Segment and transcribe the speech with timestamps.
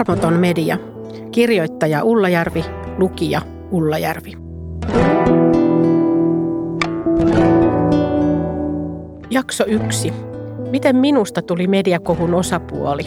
[0.00, 0.78] Armoton media.
[1.32, 2.64] Kirjoittaja Ullajärvi,
[2.98, 4.32] lukija Ullajärvi.
[9.30, 10.12] Jakso 1.
[10.70, 13.02] Miten minusta tuli mediakohun osapuoli?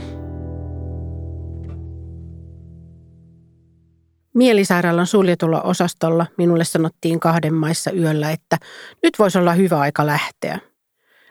[4.34, 8.58] Mielisairaalan suljetulla osastolla minulle sanottiin kahden maissa yöllä, että
[9.04, 10.60] nyt voisi olla hyvä aika lähteä.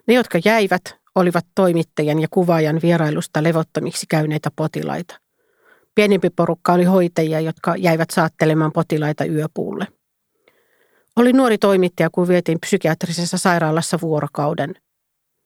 [0.07, 0.83] Ne, jotka jäivät,
[1.15, 5.22] olivat toimittajan ja kuvaajan vierailusta levottomiksi käyneitä potilaita.
[5.95, 9.87] Pienempi porukka oli hoitajia, jotka jäivät saattelemaan potilaita yöpuulle.
[11.16, 14.74] Oli nuori toimittaja, kun vietiin psykiatrisessa sairaalassa vuorokauden.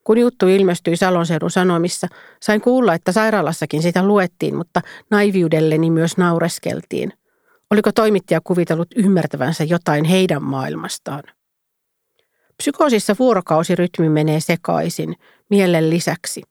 [0.05, 2.09] Kun juttu ilmestyi Salonseudun Sanomissa,
[2.43, 7.13] sain kuulla, että sairaalassakin sitä luettiin, mutta naiviudelleni myös naureskeltiin.
[7.71, 11.23] Oliko toimittaja kuvitellut ymmärtävänsä jotain heidän maailmastaan?
[12.57, 15.17] Psykoosissa vuorokausirytmi menee sekaisin,
[15.51, 16.43] mielen lisäksi.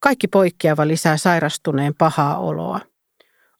[0.00, 2.80] Kaikki poikkeava lisää sairastuneen pahaa oloa.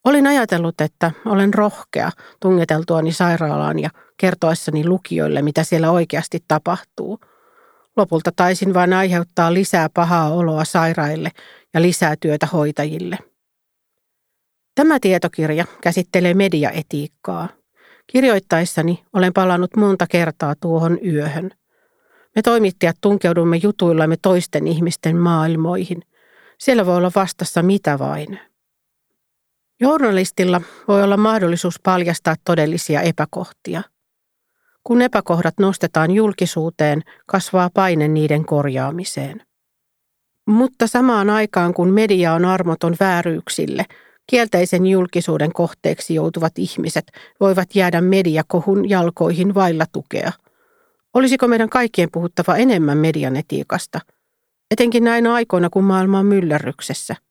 [0.06, 7.20] Olin ajatellut, että olen rohkea tungeteltuani sairaalaan ja kertoessani lukijoille, mitä siellä oikeasti tapahtuu.
[7.96, 11.30] Lopulta taisin vain aiheuttaa lisää pahaa oloa sairaille
[11.74, 13.18] ja lisää työtä hoitajille.
[14.74, 17.48] Tämä tietokirja käsittelee mediaetiikkaa.
[18.06, 21.50] Kirjoittaessani olen palannut monta kertaa tuohon yöhön.
[22.36, 26.02] Me toimittajat tunkeudumme jutuillamme toisten ihmisten maailmoihin.
[26.58, 28.40] Siellä voi olla vastassa mitä vain.
[29.80, 33.82] Journalistilla voi olla mahdollisuus paljastaa todellisia epäkohtia.
[34.84, 39.42] Kun epäkohdat nostetaan julkisuuteen, kasvaa paine niiden korjaamiseen.
[40.46, 43.84] Mutta samaan aikaan kun media on armoton vääryyksille,
[44.26, 50.32] kielteisen julkisuuden kohteeksi joutuvat ihmiset voivat jäädä mediakohun jalkoihin vailla tukea.
[51.14, 54.00] Olisiko meidän kaikkien puhuttava enemmän median etiikasta?
[54.70, 57.16] Etenkin näinä aikoina, kun maailma on myllerryksessä–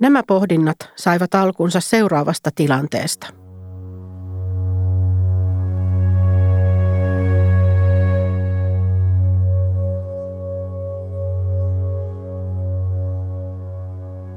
[0.00, 3.26] Nämä pohdinnat saivat alkunsa seuraavasta tilanteesta.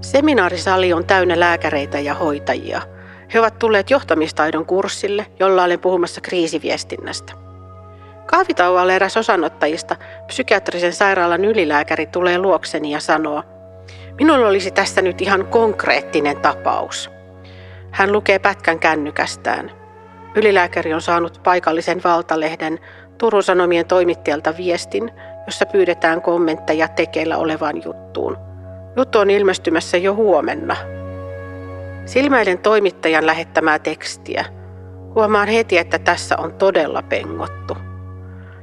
[0.02, 2.82] Seminaarisali on täynnä lääkäreitä ja hoitajia.
[3.34, 7.34] He ovat tulleet johtamistaidon kurssille, jolla olen puhumassa kriisiviestinnästä.
[8.26, 9.96] Kahvitauolla eräs osanottajista,
[10.28, 13.44] psykiatrisen sairaalan ylilääkäri, tulee luokseni ja sanoo–
[14.18, 17.12] Minulla olisi tässä nyt ihan konkreettinen tapaus.
[17.92, 19.72] Hän lukee pätkän kännykästään.
[20.36, 22.80] Ylilääkäri on saanut paikallisen valtalehden
[23.18, 25.12] Turun Sanomien toimittajalta viestin,
[25.46, 28.38] jossa pyydetään kommentteja tekeillä olevaan juttuun.
[28.96, 30.76] Juttu on ilmestymässä jo huomenna.
[32.06, 34.46] Silmäilen toimittajan lähettämää tekstiä.
[35.16, 37.78] Huomaan heti, että tässä on todella pengottu.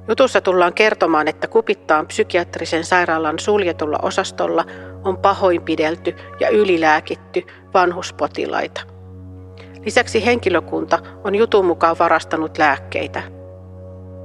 [0.09, 4.65] Jutussa tullaan kertomaan, että kupittaan psykiatrisen sairaalan suljetulla osastolla
[5.05, 7.43] on pahoinpidelty ja ylilääkitty
[7.75, 8.81] vanhuspotilaita.
[9.85, 13.23] Lisäksi henkilökunta on jutun mukaan varastanut lääkkeitä.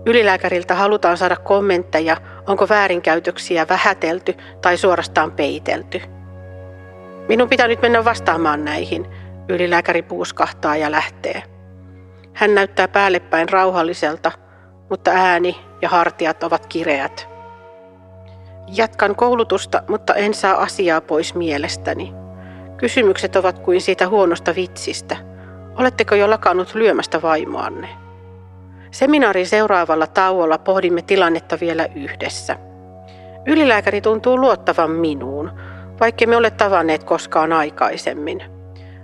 [0.06, 2.18] Ylilääkäriltä halutaan saada kommentteja,
[2.48, 6.02] onko väärinkäytöksiä vähätelty tai suorastaan peitelty.
[7.28, 9.08] Minun pitää nyt mennä vastaamaan näihin,
[9.50, 11.44] ylilääkäri puuskahtaa ja lähtee.
[12.34, 14.32] Hän näyttää päällepäin rauhalliselta,
[14.90, 17.33] mutta ääni ja hartiat ovat kireät.
[18.68, 22.14] Jatkan koulutusta, mutta en saa asiaa pois mielestäni.
[22.78, 25.18] Kysymykset ovat kuin siitä huonosta vitsistä.
[25.80, 27.90] Oletteko jo lakannut lyömästä vaimoanne?
[28.92, 32.56] Seminaarin seuraavalla tauolla pohdimme tilannetta vielä yhdessä.
[33.46, 35.52] Ylilääkäri tuntuu luottavan minuun,
[36.00, 38.44] vaikka me ole tavanneet koskaan aikaisemmin.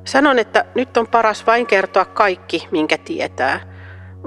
[0.06, 3.60] Sanon, että nyt on paras vain kertoa kaikki, minkä tietää.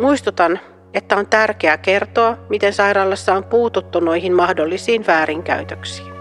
[0.01, 0.61] Muistutan,
[0.95, 6.13] että on tärkeää kertoa, miten sairaalassa on puututtu noihin mahdollisiin väärinkäytöksiin.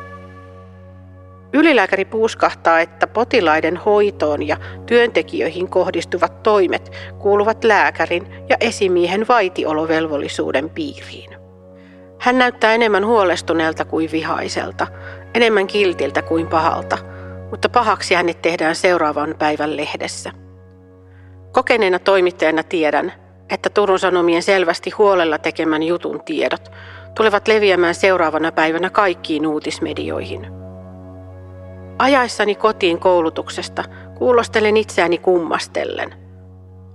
[1.53, 11.41] Ylilääkäri puuskahtaa, että potilaiden hoitoon ja työntekijöihin kohdistuvat toimet kuuluvat lääkärin ja esimiehen vaitiolovelvollisuuden piiriin.
[12.19, 14.87] Hän näyttää enemmän huolestuneelta kuin vihaiselta,
[15.33, 16.97] enemmän kiltiltä kuin pahalta,
[17.49, 20.31] mutta pahaksi hänet tehdään seuraavan päivän lehdessä.
[21.51, 23.13] Kokeneena toimittajana tiedän,
[23.51, 26.71] että Turun Sanomien selvästi huolella tekemän jutun tiedot
[27.15, 30.47] tulevat leviämään seuraavana päivänä kaikkiin uutismedioihin.
[31.99, 33.83] Ajaessani kotiin koulutuksesta
[34.17, 36.13] kuulostelen itseäni kummastellen.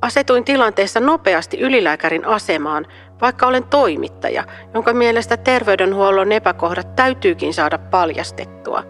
[0.02, 2.86] Asetuin tilanteessa nopeasti ylilääkärin asemaan,
[3.20, 4.44] vaikka olen toimittaja,
[4.74, 8.82] jonka mielestä terveydenhuollon epäkohdat täytyykin saada paljastettua.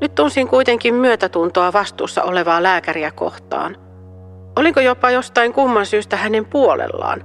[0.00, 3.76] Nyt tunsin kuitenkin myötätuntoa vastuussa olevaa lääkäriä kohtaan–
[4.56, 7.24] Olinko jopa jostain kumman syystä hänen puolellaan?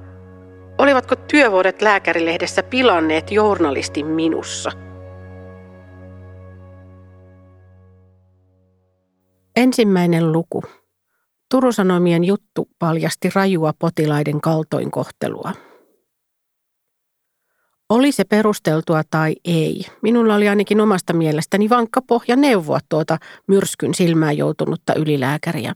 [0.78, 4.72] Olivatko työvuodet lääkärilehdessä pilanneet journalistin minussa?
[9.56, 10.64] Ensimmäinen luku.
[11.52, 15.54] Turusanomien juttu paljasti rajua potilaiden kaltoinkohtelua.
[17.90, 23.18] Oli se perusteltua tai ei, minulla oli ainakin omasta mielestäni vankka pohja neuvoa tuota
[23.48, 25.74] myrskyn silmään joutunutta ylilääkäriä.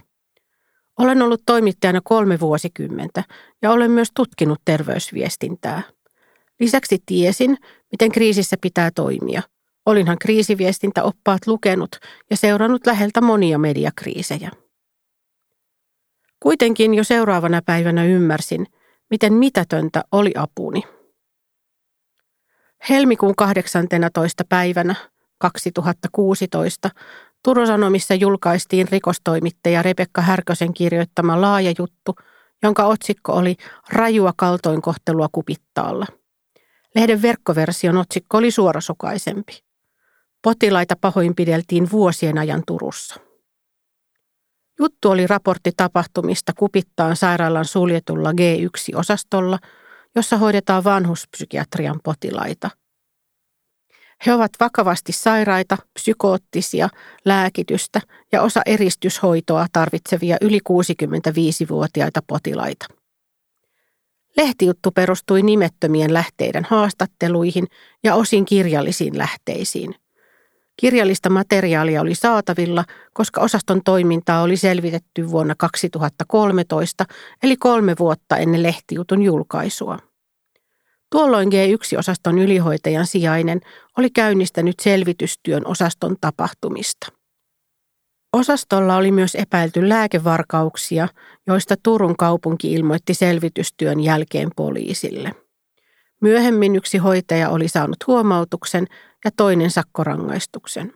[0.99, 3.23] Olen ollut toimittajana kolme vuosikymmentä
[3.61, 5.81] ja olen myös tutkinut terveysviestintää.
[6.59, 7.57] Lisäksi tiesin,
[7.91, 9.41] miten kriisissä pitää toimia.
[9.85, 11.99] Olinhan kriisiviestintäoppaat lukenut
[12.29, 14.51] ja seurannut läheltä monia mediakriisejä.
[16.39, 18.65] Kuitenkin jo seuraavana päivänä ymmärsin,
[19.09, 20.83] miten mitätöntä oli apuni.
[22.89, 24.43] Helmikuun 18.
[24.49, 24.95] päivänä
[25.37, 26.89] 2016
[27.43, 32.15] Turun Sanomissa julkaistiin rikostoimittaja Rebekka Härkösen kirjoittama laaja juttu,
[32.63, 33.55] jonka otsikko oli
[33.89, 36.05] Rajua kaltoinkohtelua kupittaalla.
[36.95, 39.63] Lehden verkkoversion otsikko oli suorasukaisempi.
[40.41, 43.15] Potilaita pahoinpideltiin vuosien ajan Turussa.
[44.79, 49.59] Juttu oli raportti tapahtumista Kupittaan sairaalan suljetulla G1-osastolla,
[50.15, 52.69] jossa hoidetaan vanhuspsykiatrian potilaita.
[54.25, 56.89] He ovat vakavasti sairaita, psykoottisia,
[57.25, 62.85] lääkitystä ja osa eristyshoitoa tarvitsevia yli 65-vuotiaita potilaita.
[64.37, 67.67] Lehtijuttu perustui nimettömien lähteiden haastatteluihin
[68.03, 69.95] ja osin kirjallisiin lähteisiin.
[70.77, 77.05] Kirjallista materiaalia oli saatavilla, koska osaston toimintaa oli selvitetty vuonna 2013,
[77.43, 79.99] eli kolme vuotta ennen lehtijutun julkaisua.
[81.13, 83.61] Tuolloin G1-osaston ylihoitajan sijainen
[83.97, 87.07] oli käynnistänyt selvitystyön osaston tapahtumista.
[88.33, 91.07] Osastolla oli myös epäilty lääkevarkauksia,
[91.47, 95.31] joista Turun kaupunki ilmoitti selvitystyön jälkeen poliisille.
[96.21, 98.87] Myöhemmin yksi hoitaja oli saanut huomautuksen
[99.25, 100.93] ja toinen sakkorangaistuksen.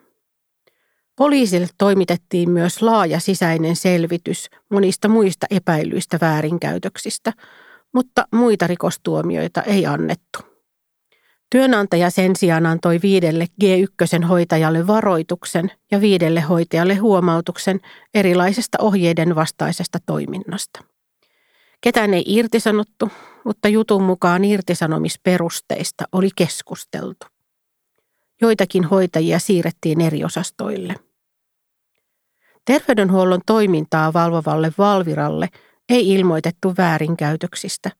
[1.15, 7.33] Poliisille toimitettiin myös laaja sisäinen selvitys monista muista epäilyistä väärinkäytöksistä,
[7.97, 10.39] mutta muita rikostuomioita ei annettu.
[11.51, 17.79] Työnantaja sen sijaan antoi viidelle G1-hoitajalle varoituksen ja viidelle hoitajalle huomautuksen
[18.13, 20.83] erilaisesta ohjeiden vastaisesta toiminnasta.
[21.81, 23.11] Ketään ei irtisanottu,
[23.45, 27.25] mutta jutun mukaan irtisanomisperusteista oli keskusteltu.
[28.41, 30.95] Joitakin hoitajia siirrettiin eri osastoille.
[32.65, 35.49] Terveydenhuollon toimintaa valvovalle Valviralle
[35.89, 37.91] ei ilmoitettu väärinkäytöksistä,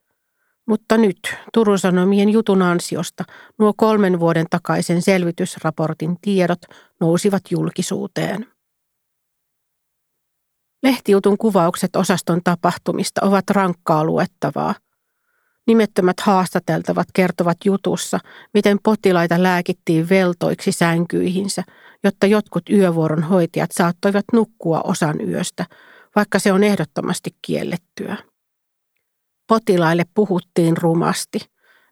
[0.68, 1.20] mutta nyt
[1.54, 3.24] Turun Sanomien jutun ansiosta
[3.60, 6.62] nuo kolmen vuoden takaisen selvitysraportin tiedot
[7.00, 8.48] nousivat julkisuuteen.
[10.84, 14.76] Lehtijutun kuvaukset osaston tapahtumista ovat rankkaa luettavaa–
[15.68, 18.20] Nimettömät haastateltavat kertovat jutussa,
[18.54, 21.64] miten potilaita lääkittiin veltoiksi sänkyihinsä,
[22.04, 25.66] jotta jotkut yövuoron hoitajat saattoivat nukkua osan yöstä,
[26.16, 28.18] vaikka se on ehdottomasti kiellettyä.
[29.48, 31.40] Potilaille puhuttiin rumasti.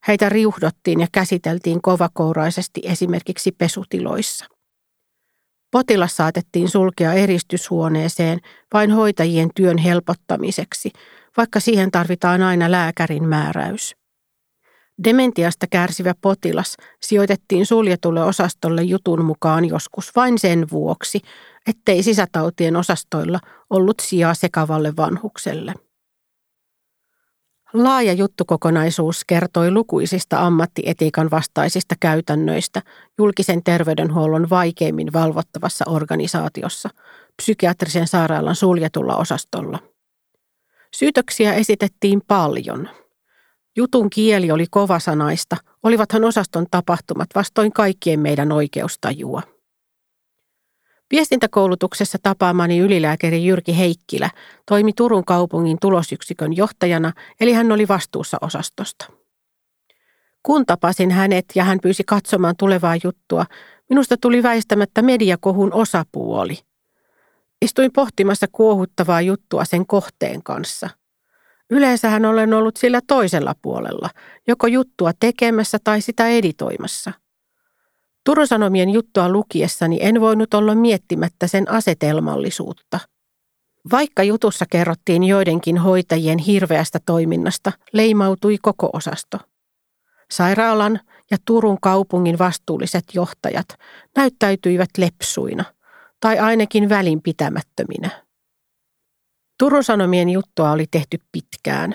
[0.08, 4.46] Heitä riuhdottiin ja käsiteltiin kovakouraisesti esimerkiksi pesutiloissa.
[5.72, 8.40] Potilas saatettiin sulkea eristyshuoneeseen
[8.74, 10.92] vain hoitajien työn helpottamiseksi,
[11.38, 13.96] vaikka siihen tarvitaan aina lääkärin määräys.
[15.04, 21.22] Dementiasta kärsivä potilas sijoitettiin suljetulle osastolle jutun mukaan joskus vain sen vuoksi,
[21.68, 25.74] ettei sisätautien osastoilla ollut sijaa sekavalle vanhukselle.
[27.74, 32.82] Laaja juttukokonaisuus kertoi lukuisista ammattietiikan vastaisista käytännöistä
[33.18, 36.90] julkisen terveydenhuollon vaikeimmin valvottavassa organisaatiossa,
[37.38, 39.80] psykiatrisen sairaalan suljetulla osastolla.
[40.96, 42.90] Syytöksiä esitettiin paljon.
[43.76, 49.55] Jutun kieli oli kovasanaista, olivathan osaston tapahtumat vastoin kaikkien meidän oikeustajua.
[51.12, 54.30] Viestintäkoulutuksessa tapaamani ylilääkäri Jyrki Heikkilä
[54.66, 59.06] toimi Turun kaupungin tulosyksikön johtajana, eli hän oli vastuussa osastosta.
[60.44, 63.46] Kun tapasin hänet ja hän pyysi katsomaan tulevaa juttua,
[63.90, 66.58] minusta tuli väistämättä mediakohun osapuoli.
[67.62, 70.90] Istuin pohtimassa kuohuttavaa juttua sen kohteen kanssa.
[71.70, 74.10] Yleensähän olen ollut sillä toisella puolella,
[74.48, 77.12] joko juttua tekemässä tai sitä editoimassa–
[78.26, 83.00] Turun Sanomien juttua lukiessani en voinut olla miettimättä sen asetelmallisuutta.
[83.92, 89.38] Vaikka jutussa kerrottiin joidenkin hoitajien hirveästä toiminnasta, leimautui koko osasto.
[90.32, 91.00] Sairaalan
[91.32, 93.68] ja Turun kaupungin vastuulliset johtajat
[94.16, 95.66] näyttäytyivät lepsuina
[96.20, 98.10] tai ainakin välinpitämättöminä.
[99.60, 101.94] Turun Sanomien juttua oli tehty pitkään.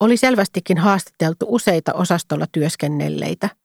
[0.00, 3.48] Oli selvästikin haastateltu useita osastolla työskennelleitä–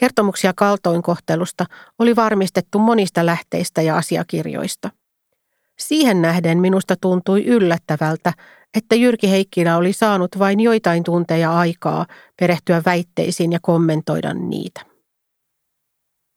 [0.00, 1.64] Kertomuksia kaltoinkohtelusta
[1.98, 4.90] oli varmistettu monista lähteistä ja asiakirjoista.
[5.78, 8.32] Siihen nähden minusta tuntui yllättävältä,
[8.76, 12.06] että Jyrki Heikkilä oli saanut vain joitain tunteja aikaa
[12.40, 14.80] perehtyä väitteisiin ja kommentoida niitä.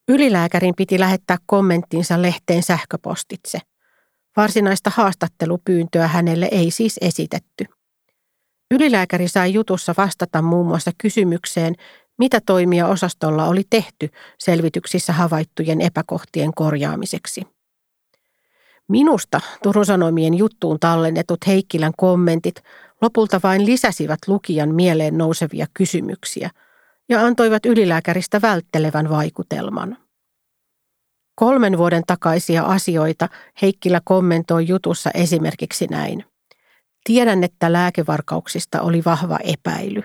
[0.07, 3.59] Ylilääkärin piti lähettää kommenttinsa lehteen sähköpostitse.
[4.37, 7.65] Varsinaista haastattelupyyntöä hänelle ei siis esitetty.
[8.71, 11.75] Ylilääkäri sai jutussa vastata muun muassa kysymykseen,
[12.19, 17.41] mitä toimia osastolla oli tehty selvityksissä havaittujen epäkohtien korjaamiseksi.
[18.88, 22.63] Minusta Turun Sanomien juttuun tallennetut Heikkilän kommentit
[23.01, 26.49] lopulta vain lisäsivät lukijan mieleen nousevia kysymyksiä
[27.09, 29.97] ja antoivat ylilääkäristä välttelevän vaikutelman.
[31.35, 33.29] Kolmen vuoden takaisia asioita
[33.61, 36.25] Heikkilä kommentoi jutussa esimerkiksi näin.
[37.03, 40.03] Tiedän, että lääkevarkauksista oli vahva epäily.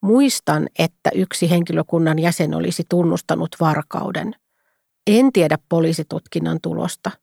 [0.00, 4.34] Muistan, että yksi henkilökunnan jäsen olisi tunnustanut varkauden.
[5.06, 7.10] En tiedä poliisitutkinnan tulosta–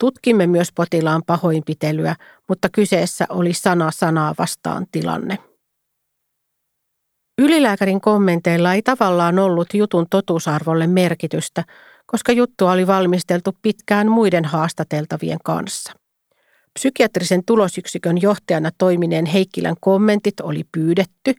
[0.00, 2.16] Tutkimme myös potilaan pahoinpitelyä,
[2.48, 5.38] mutta kyseessä oli sana sanaa vastaan tilanne.
[7.38, 11.64] Ylilääkärin kommenteilla ei tavallaan ollut jutun totuusarvolle merkitystä,
[12.06, 15.92] koska juttu oli valmisteltu pitkään muiden haastateltavien kanssa.
[16.74, 21.34] Psykiatrisen tulosyksikön johtajana toimineen Heikkilän kommentit oli pyydetty,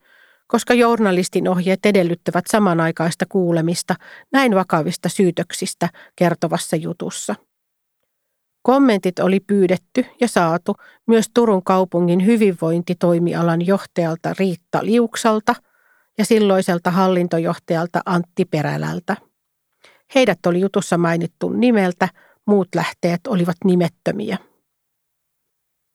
[0.50, 3.96] koska journalistin ohjeet edellyttävät samanaikaista kuulemista
[4.32, 7.36] näin vakavista syytöksistä kertovassa jutussa–
[8.62, 10.76] Kommentit oli pyydetty ja saatu
[11.08, 15.56] myös Turun kaupungin hyvinvointitoimialan johtajalta Riitta Liuksalta
[16.18, 19.16] ja silloiselta hallintojohtajalta Antti Perälältä.
[20.16, 22.10] Heidät oli jutussa mainittu nimeltä,
[22.46, 24.38] muut lähteet olivat nimettömiä.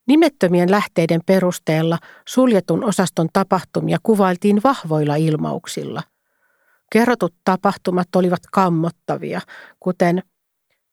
[0.06, 6.02] Nimettömien lähteiden perusteella suljetun osaston tapahtumia kuvailtiin vahvoilla ilmauksilla.
[6.92, 9.40] Kerrotut tapahtumat olivat kammottavia,
[9.80, 10.22] kuten–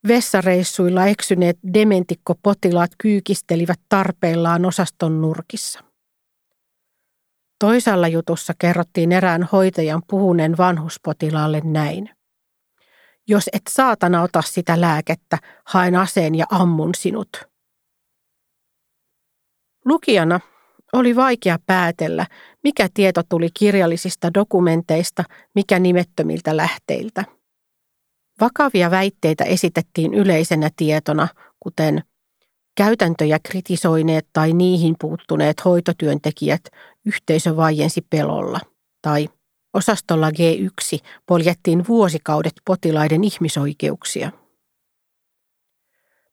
[0.08, 5.84] Vessareissuilla eksyneet dementikkopotilaat kyykistelivät tarpeillaan osaston nurkissa.
[7.60, 12.10] Toisalla jutussa kerrottiin erään hoitajan puhuneen vanhuspotilaalle näin.
[13.28, 17.51] Jos et saatana ota sitä lääkettä, haen aseen ja ammun sinut.
[19.86, 20.40] Lukijana
[20.94, 22.26] oli vaikea päätellä,
[22.64, 25.24] mikä tieto tuli kirjallisista dokumenteista,
[25.56, 27.26] mikä nimettömiltä lähteiltä–
[28.42, 31.28] Vakavia väitteitä esitettiin yleisenä tietona,
[31.60, 32.04] kuten
[32.78, 36.62] käytäntöjä kritisoineet tai niihin puuttuneet hoitotyöntekijät
[37.06, 38.60] yhteisö vaiensi pelolla
[39.02, 39.30] tai
[39.74, 44.32] osastolla G1 poljettiin vuosikaudet potilaiden ihmisoikeuksia.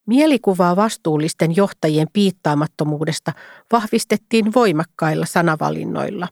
[0.08, 3.32] Mielikuvaa vastuullisten johtajien piittaamattomuudesta
[3.72, 6.28] vahvistettiin voimakkailla sanavalinnoilla,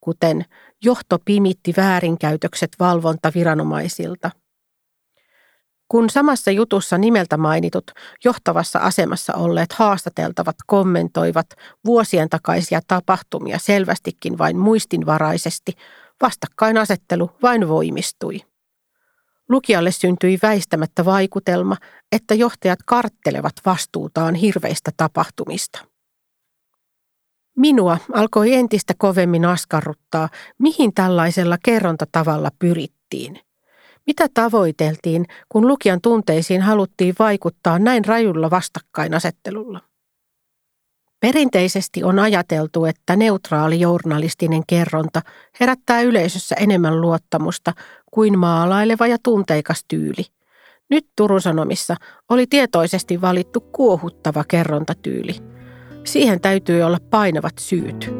[0.00, 0.44] kuten
[0.84, 4.30] johto pimitti väärinkäytökset valvontaviranomaisilta–
[5.88, 7.90] kun samassa jutussa nimeltä mainitut
[8.24, 11.46] johtavassa asemassa olleet haastateltavat kommentoivat
[11.86, 15.72] vuosien takaisia tapahtumia selvästikin vain muistinvaraisesti,
[16.22, 18.40] vastakkainasettelu vain voimistui.
[19.48, 21.76] Lukijalle syntyi väistämättä vaikutelma,
[22.12, 25.84] että johtajat karttelevat vastuutaan hirveistä tapahtumista.
[27.56, 33.38] Minua alkoi entistä kovemmin askarruttaa, mihin tällaisella kerrontatavalla pyrittiin–
[34.06, 39.80] mitä tavoiteltiin, kun lukijan tunteisiin haluttiin vaikuttaa näin rajulla vastakkainasettelulla?
[41.24, 45.20] Perinteisesti on ajateltu, että neutraali journalistinen kerronta
[45.60, 47.72] herättää yleisössä enemmän luottamusta
[48.10, 50.26] kuin maalaileva ja tunteikas tyyli.
[50.90, 51.96] Nyt Turun Sanomissa
[52.28, 55.36] oli tietoisesti valittu kuohuttava kerrontatyyli.
[56.04, 58.14] Siihen täytyy olla painavat syyt.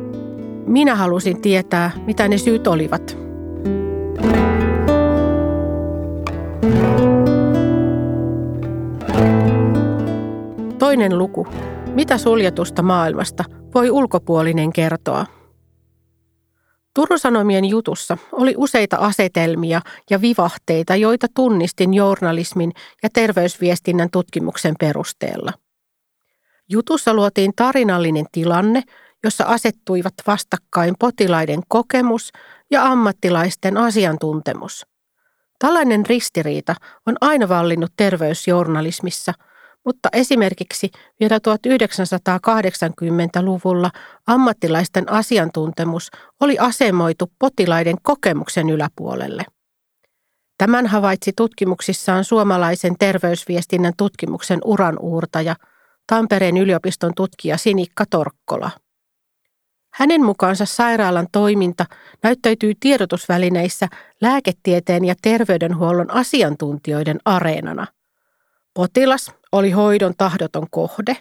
[0.66, 3.18] Minä halusin tietää, mitä ne syyt olivat.
[10.78, 11.46] Toinen luku.
[11.94, 15.26] Mitä suljetusta maailmasta voi ulkopuolinen kertoa?
[16.94, 22.72] Turun Sanomien jutussa oli useita asetelmia ja vivahteita, joita tunnistin journalismin
[23.02, 25.52] ja terveysviestinnän tutkimuksen perusteella.
[26.68, 28.82] Jutussa luotiin tarinallinen tilanne,
[29.24, 32.32] jossa asettuivat vastakkain potilaiden kokemus
[32.70, 34.86] ja ammattilaisten asiantuntemus.
[35.58, 36.74] Tällainen ristiriita
[37.06, 39.32] on aina vallinnut terveysjournalismissa–
[39.84, 43.90] mutta esimerkiksi vielä 1980-luvulla
[44.26, 46.10] ammattilaisten asiantuntemus
[46.40, 49.44] oli asemoitu potilaiden kokemuksen yläpuolelle.
[50.58, 55.56] Tämän havaitsi tutkimuksissaan suomalaisen terveysviestinnän tutkimuksen uran uurtaja,
[56.06, 58.70] Tampereen yliopiston tutkija Sinikka Torkkola.
[59.94, 61.86] Hänen mukaansa sairaalan toiminta
[62.22, 63.88] näyttäytyy tiedotusvälineissä
[64.20, 67.86] lääketieteen ja terveydenhuollon asiantuntijoiden areenana.
[68.74, 71.16] Potilas oli hoidon tahdoton kohde,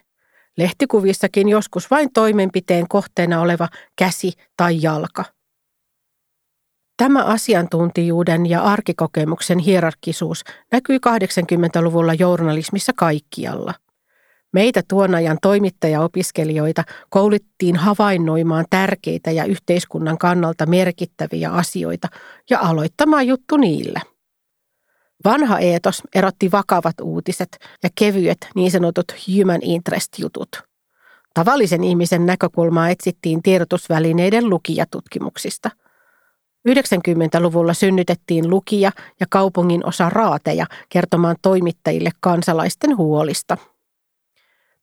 [0.57, 5.25] lehtikuvissakin joskus vain toimenpiteen kohteena oleva käsi tai jalka.
[6.97, 13.73] Tämä asiantuntijuuden ja arkikokemuksen hierarkisuus näkyi 80-luvulla journalismissa kaikkialla.
[14.53, 22.07] Meitä tuon ajan toimittajaopiskelijoita koulittiin havainnoimaan tärkeitä ja yhteiskunnan kannalta merkittäviä asioita
[22.49, 24.12] ja aloittamaan juttu niillä.
[25.25, 30.49] Vanha eetos erotti vakavat uutiset ja kevyet niin sanotut human interest-jutut.
[31.33, 35.69] Tavallisen ihmisen näkökulmaa etsittiin tiedotusvälineiden lukijatutkimuksista.
[36.69, 43.57] 90-luvulla synnytettiin lukija ja kaupungin osa raateja kertomaan toimittajille kansalaisten huolista–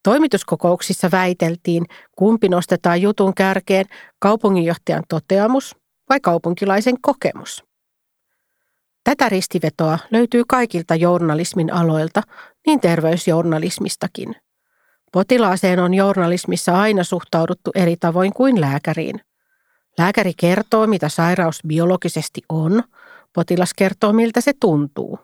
[0.03, 3.87] Toimituskokouksissa väiteltiin, kumpi nostetaan jutun kärkeen,
[4.19, 5.77] kaupunginjohtajan toteamus
[6.09, 7.65] vai kaupunkilaisen kokemus.
[9.05, 12.23] Tätä ristivetoa löytyy kaikilta journalismin aloilta,
[12.67, 14.37] niin terveysjournalismistakin.
[15.13, 19.21] Potilaaseen on journalismissa aina suhtauduttu eri tavoin kuin lääkäriin.
[19.99, 22.83] Lääkäri kertoo, mitä sairaus biologisesti on,
[23.33, 25.19] potilas kertoo, miltä se tuntuu.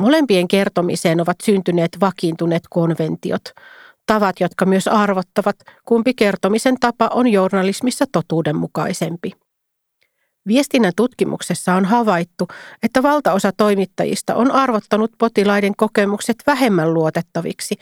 [0.00, 3.42] Molempien kertomiseen ovat syntyneet vakiintuneet konventiot,
[4.06, 9.32] tavat, jotka myös arvottavat, kumpi kertomisen tapa on journalismissa totuudenmukaisempi.
[10.46, 12.48] Viestinnän tutkimuksessa on havaittu,
[12.82, 17.74] että valtaosa toimittajista on arvottanut potilaiden kokemukset vähemmän luotettaviksi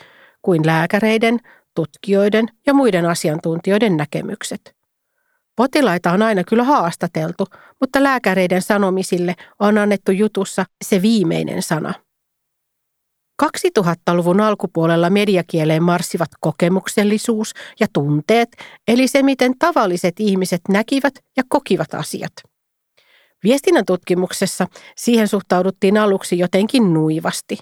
[0.43, 1.38] kuin lääkäreiden,
[1.75, 4.77] tutkijoiden ja muiden asiantuntijoiden näkemykset.
[5.57, 7.47] Potilaita on aina kyllä haastateltu,
[7.81, 11.95] mutta lääkäreiden sanomisille on annettu jutussa se viimeinen sana–
[13.43, 18.49] 2000-luvun alkupuolella mediakieleen marssivat kokemuksellisuus ja tunteet,
[18.88, 22.32] eli se, miten tavalliset ihmiset näkivät ja kokivat asiat.
[23.45, 27.59] Viestinnän tutkimuksessa siihen suhtauduttiin aluksi jotenkin nuivasti.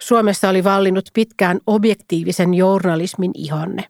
[0.00, 3.84] Suomessa oli vallinnut pitkään objektiivisen journalismin ihanne.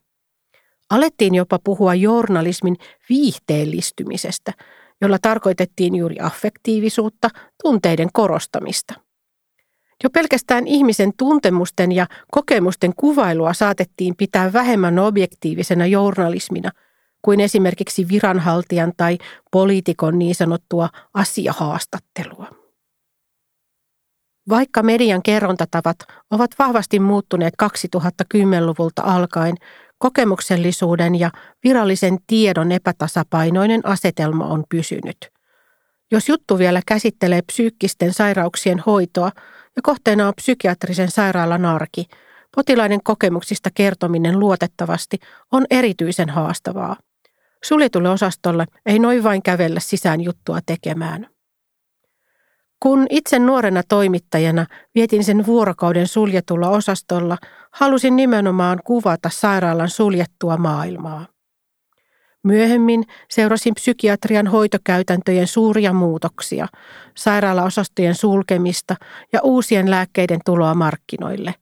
[0.91, 2.77] Alettiin jopa puhua journalismin
[3.09, 4.53] viihteellistymisestä,
[5.01, 7.29] jolla tarkoitettiin juuri affektiivisuutta,
[7.63, 8.95] tunteiden korostamista–
[10.05, 16.71] jo pelkästään ihmisen tuntemusten ja kokemusten kuvailua saatettiin pitää vähemmän objektiivisena journalismina
[17.23, 19.19] kuin esimerkiksi viranhaltijan tai
[19.51, 22.47] poliitikon niin sanottua asiahaastattelua.
[24.49, 25.97] Vaikka median kerrontatavat
[26.31, 29.55] ovat vahvasti muuttuneet 2010-luvulta alkaen,
[29.99, 31.31] kokemuksellisuuden ja
[31.65, 35.17] virallisen tiedon epätasapainoinen asetelma on pysynyt.
[36.11, 39.31] Jos juttu vielä käsittelee psyykkisten sairauksien hoitoa,
[39.77, 42.07] ja kohteena on psykiatrisen sairaalan arki.
[42.57, 45.19] Potilaiden kokemuksista kertominen luotettavasti
[45.53, 46.97] on erityisen haastavaa.
[47.65, 51.27] Suljetulle osastolle ei noin vain kävellä sisään juttua tekemään.
[52.81, 57.39] Kun itse nuorena toimittajana vietin sen vuorokauden suljetulla osastolla,
[57.73, 61.27] halusin nimenomaan kuvata sairaalan suljettua maailmaa.
[62.45, 66.67] Myöhemmin seurasin psykiatrian hoitokäytäntöjen suuria muutoksia,
[67.17, 68.97] sairaalaosastojen sulkemista
[69.33, 71.55] ja uusien lääkkeiden tuloa markkinoille.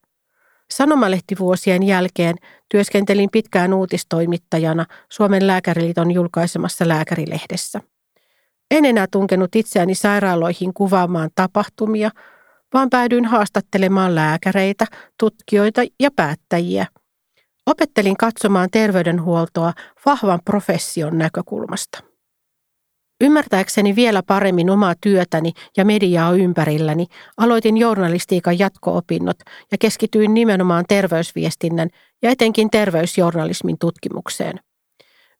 [0.71, 2.37] Sanomalehtivuosien jälkeen
[2.69, 7.81] työskentelin pitkään uutistoimittajana Suomen lääkäriliiton julkaisemassa lääkärilehdessä.
[8.71, 12.11] En enää tunkenut itseäni sairaaloihin kuvaamaan tapahtumia,
[12.75, 14.87] vaan päädyin haastattelemaan lääkäreitä,
[15.19, 16.87] tutkijoita ja päättäjiä–
[17.71, 19.73] Opettelin katsomaan terveydenhuoltoa
[20.07, 22.10] vahvan profession näkökulmasta.
[23.21, 27.07] Ymmärtääkseni vielä paremmin omaa työtäni ja mediaa ympärilläni,
[27.37, 29.39] aloitin journalistiikan jatko-opinnot
[29.73, 31.89] ja keskityin nimenomaan terveysviestinnän
[32.23, 34.61] ja etenkin terveysjournalismin tutkimukseen.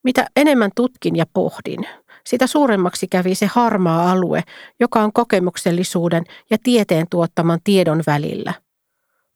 [0.05, 1.87] Mitä enemmän tutkin ja pohdin,
[2.27, 4.43] sitä suuremmaksi kävi se harmaa alue,
[4.81, 8.55] joka on kokemuksellisuuden ja tieteen tuottaman tiedon välillä–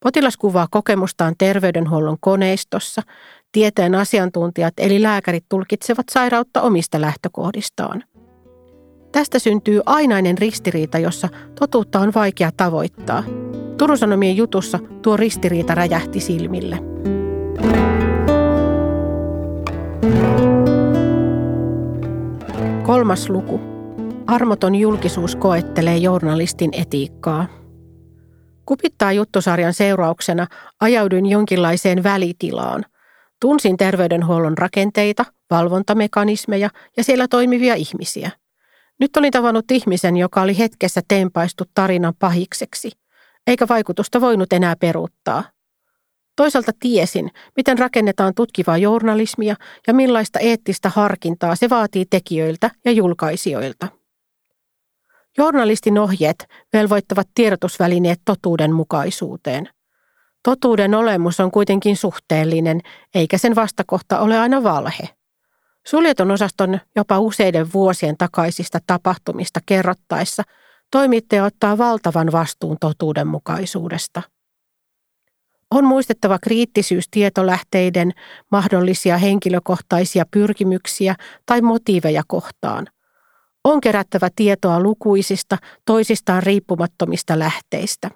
[0.04, 3.02] Potilas kuvaa kokemustaan terveydenhuollon koneistossa.
[3.52, 8.04] Tieteen asiantuntijat eli lääkärit tulkitsevat sairautta omista lähtökohdistaan.
[9.14, 11.28] Tästä syntyy ainainen ristiriita, jossa
[11.60, 13.24] totuutta on vaikea tavoittaa.
[13.78, 16.78] Turun Sanomien jutussa tuo ristiriita räjähti silmille.
[22.82, 23.60] Kolmas luku.
[24.26, 27.46] Armoton julkisuus koettelee journalistin etiikkaa.
[28.66, 30.46] Kupittaa juttusarjan seurauksena
[30.80, 32.84] ajauduin jonkinlaiseen välitilaan.
[33.40, 38.30] Tunsin terveydenhuollon rakenteita, valvontamekanismeja ja siellä toimivia ihmisiä.
[39.00, 42.90] Nyt olin tavannut ihmisen, joka oli hetkessä tempaistu tarinan pahikseksi,
[43.46, 45.44] eikä vaikutusta voinut enää peruuttaa.
[46.36, 53.88] Toisaalta tiesin, miten rakennetaan tutkivaa journalismia ja millaista eettistä harkintaa se vaatii tekijöiltä ja julkaisijoilta.
[55.38, 59.68] Journalistin ohjeet velvoittavat tiedotusvälineet totuudenmukaisuuteen.
[60.42, 62.80] Totuuden olemus on kuitenkin suhteellinen,
[63.14, 65.08] eikä sen vastakohta ole aina valhe.
[65.86, 70.42] Suljetun osaston jopa useiden vuosien takaisista tapahtumista kerrottaessa
[70.90, 74.22] toimittaja ottaa valtavan vastuun totuudenmukaisuudesta.
[75.70, 78.12] On muistettava kriittisyys tietolähteiden
[78.50, 81.14] mahdollisia henkilökohtaisia pyrkimyksiä
[81.46, 82.86] tai motiiveja kohtaan.
[83.64, 88.10] On kerättävä tietoa lukuisista, toisistaan riippumattomista lähteistä.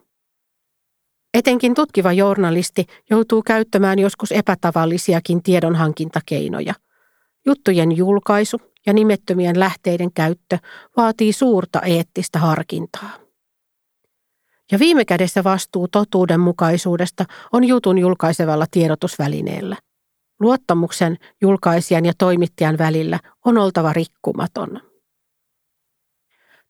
[1.34, 6.74] Etenkin tutkiva journalisti joutuu käyttämään joskus epätavallisiakin tiedonhankintakeinoja.
[7.48, 10.58] Juttujen julkaisu ja nimettömien lähteiden käyttö
[10.96, 13.10] vaatii suurta eettistä harkintaa.
[14.72, 19.76] Ja viime kädessä vastuu totuudenmukaisuudesta on jutun julkaisevalla tiedotusvälineellä.
[20.40, 24.80] Luottamuksen julkaisijan ja toimittajan välillä on oltava rikkumaton.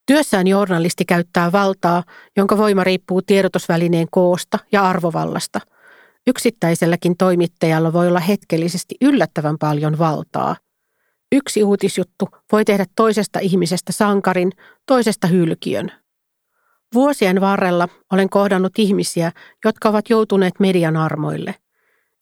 [0.05, 2.03] Työssään journalisti käyttää valtaa,
[2.37, 5.59] jonka voima riippuu tiedotusvälineen koosta ja arvovallasta.
[6.27, 10.55] Yksittäiselläkin toimittajalla voi olla hetkellisesti yllättävän paljon valtaa.
[11.31, 14.51] Yksi uutisjuttu voi tehdä toisesta ihmisestä sankarin,
[14.85, 15.91] toisesta hylkiön.
[16.93, 19.31] Vuosien varrella olen kohdannut ihmisiä,
[19.65, 21.55] jotka ovat joutuneet median armoille.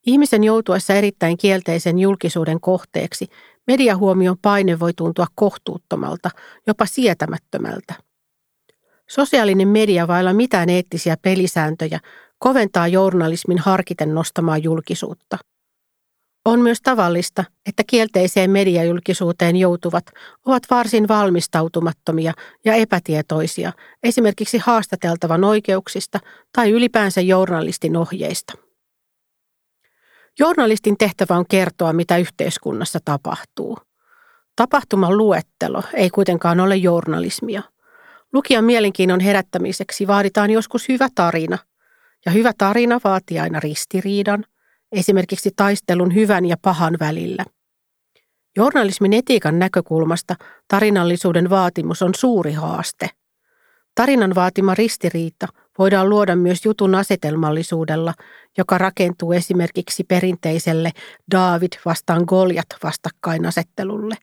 [0.05, 3.27] Ihmisen joutuessa erittäin kielteisen julkisuuden kohteeksi
[3.67, 6.29] Mediahuomion paine voi tuntua kohtuuttomalta,
[6.67, 7.93] jopa sietämättömältä.
[9.09, 11.99] Sosiaalinen media vailla mitään eettisiä pelisääntöjä
[12.39, 15.37] koventaa journalismin harkiten nostamaa julkisuutta.
[16.47, 20.05] On myös tavallista, että kielteiseen mediajulkisuuteen joutuvat
[20.45, 22.33] ovat varsin valmistautumattomia
[22.65, 23.71] ja epätietoisia
[24.03, 26.19] esimerkiksi haastateltavan oikeuksista
[26.55, 28.53] tai ylipäänsä journalistin ohjeista.
[30.39, 33.77] Journalistin tehtävä on kertoa, mitä yhteiskunnassa tapahtuu.
[34.55, 37.63] Tapahtuman luettelo ei kuitenkaan ole journalismia.
[38.33, 41.57] Lukijan mielenkiinnon herättämiseksi vaaditaan joskus hyvä tarina,
[42.25, 44.45] ja hyvä tarina vaatii aina ristiriidan,
[44.91, 47.45] esimerkiksi taistelun hyvän ja pahan välillä.
[48.55, 50.35] Journalismin etiikan näkökulmasta
[50.67, 53.09] tarinallisuuden vaatimus on suuri haaste.
[53.95, 55.47] Tarinan vaatima ristiriita
[55.77, 58.13] voidaan luoda myös jutun asetelmallisuudella,
[58.57, 60.91] joka rakentuu esimerkiksi perinteiselle
[61.31, 64.15] David vastaan Goljat vastakkainasettelulle.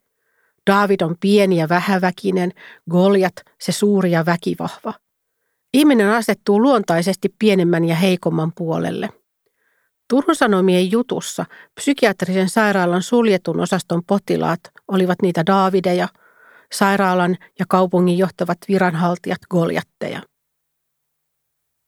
[0.70, 2.52] David on pieni ja vähäväkinen,
[2.90, 4.94] Goljat se suuri ja väkivahva.
[5.74, 9.08] Ihminen asettuu luontaisesti pienemmän ja heikomman puolelle.
[10.08, 16.08] Turun Sanomien jutussa psykiatrisen sairaalan suljetun osaston potilaat olivat niitä Daavideja,
[16.72, 20.22] sairaalan ja kaupungin johtavat viranhaltijat Goljatteja.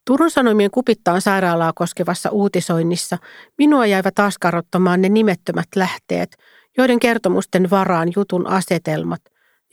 [0.05, 3.17] Turun Sanomien kupittaan sairaalaa koskevassa uutisoinnissa
[3.57, 6.37] minua jäivät askarrottamaan ne nimettömät lähteet,
[6.77, 9.21] joiden kertomusten varaan jutun asetelmat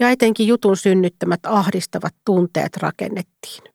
[0.01, 3.74] ja etenkin jutun synnyttämät ahdistavat tunteet rakennettiin.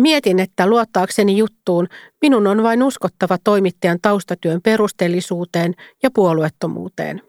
[0.00, 1.88] Mietin, että luottaakseni juttuun
[2.22, 7.22] minun on vain uskottava toimittajan taustatyön perusteellisuuteen ja puolueettomuuteen.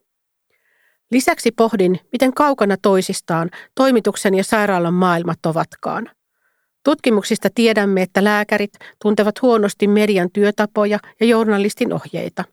[1.11, 6.09] Lisäksi pohdin, miten kaukana toisistaan toimituksen ja sairaalan maailmat ovatkaan–
[6.83, 12.43] Tutkimuksista tiedämme, että lääkärit tuntevat huonosti median työtapoja ja journalistin ohjeita.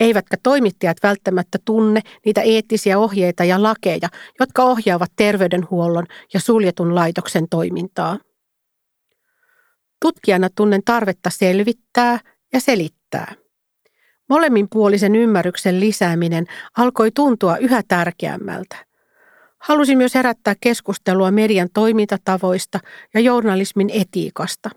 [0.00, 4.08] Eivätkä toimittajat välttämättä tunne niitä eettisiä ohjeita ja lakeja,
[4.40, 8.18] jotka ohjaavat terveydenhuollon ja suljetun laitoksen toimintaa.
[10.02, 12.18] Tutkijana tunnen tarvetta selvittää
[12.52, 13.34] ja selittää.
[14.28, 18.76] Molemminpuolisen ymmärryksen lisääminen alkoi tuntua yhä tärkeämmältä–
[19.62, 22.80] Halusin myös herättää keskustelua median toimintatavoista
[23.14, 24.70] ja journalismin etiikasta.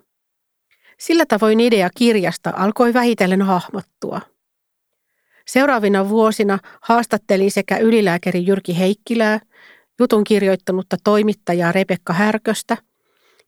[1.00, 4.22] Sillä tavoin idea kirjasta alkoi vähitellen hahmottua.
[5.48, 9.40] Seuraavina vuosina haastattelin sekä ylilääkäri Jyrki Heikkilää,
[10.00, 12.78] jutun kirjoittanutta toimittajaa Rebekka Härköstä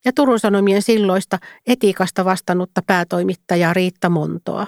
[0.08, 4.67] ja Turun Sanomien silloista etiikasta vastannutta päätoimittajaa Riitta Montoa.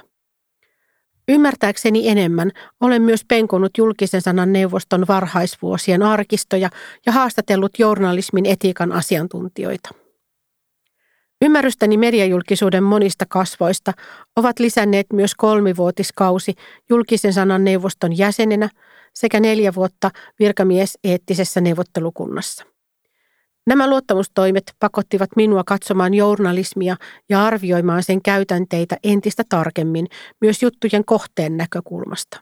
[1.27, 6.69] Ymmärtääkseni enemmän olen myös penkonut julkisen sanan neuvoston varhaisvuosien arkistoja
[7.05, 9.89] ja haastatellut journalismin etiikan asiantuntijoita.
[11.41, 13.93] Ymmärrystäni mediajulkisuuden monista kasvoista
[14.35, 16.53] ovat lisänneet myös kolmivuotiskausi
[16.89, 18.69] julkisen sanan neuvoston jäsenenä
[19.13, 22.68] sekä neljä vuotta virkamies eettisessä neuvottelukunnassa.
[23.67, 26.95] Nämä luottamustoimet pakottivat minua katsomaan journalismia
[27.29, 30.07] ja arvioimaan sen käytänteitä entistä tarkemmin
[30.41, 32.39] myös juttujen kohteen näkökulmasta.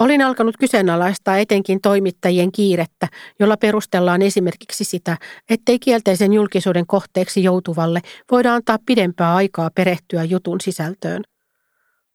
[0.00, 3.08] Olin alkanut kyseenalaistaa etenkin toimittajien kiirettä,
[3.40, 5.16] jolla perustellaan esimerkiksi sitä,
[5.50, 11.22] ettei kielteisen julkisuuden kohteeksi joutuvalle voida antaa pidempää aikaa perehtyä jutun sisältöön.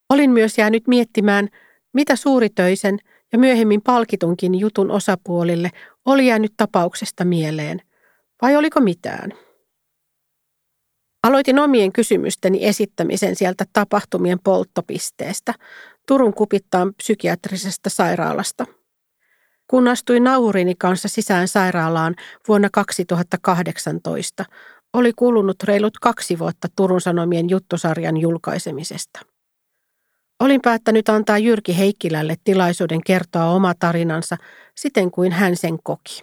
[0.10, 1.48] Olin myös jäänyt miettimään,
[1.94, 3.00] mitä suuritöisen
[3.34, 5.70] ja myöhemmin palkitunkin jutun osapuolille
[6.06, 7.82] oli jäänyt tapauksesta mieleen–
[8.42, 9.32] vai oliko mitään?
[11.24, 15.54] Aloitin omien kysymysteni esittämisen sieltä tapahtumien polttopisteestä,
[16.08, 18.66] Turun kupittaan psykiatrisesta sairaalasta.
[19.68, 22.16] Kun astuin nauhurini kanssa sisään sairaalaan
[22.48, 24.46] vuonna 2018,
[24.94, 29.20] oli kulunut reilut kaksi vuotta Turun Sanomien juttusarjan julkaisemisesta.
[30.40, 34.38] Olin päättänyt antaa Jyrki Heikkilälle tilaisuuden kertoa oma tarinansa
[34.76, 36.22] siten kuin hän sen koki.